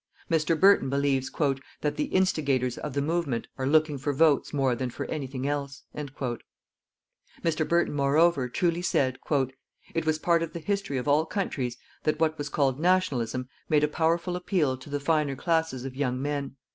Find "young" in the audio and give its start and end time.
15.95-16.19